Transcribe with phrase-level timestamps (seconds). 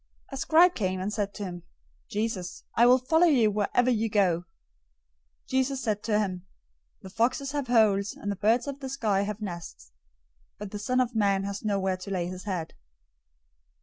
[0.31, 1.63] 008:019 A scribe came, and said to him,
[2.09, 2.41] "Teacher,
[2.75, 4.45] I will follow you wherever you go."
[5.45, 6.43] 008:020 Jesus said to him,
[7.03, 9.91] "The foxes have holes, and the birds of the sky have nests,
[10.57, 12.73] but the Son of Man has nowhere to lay his head."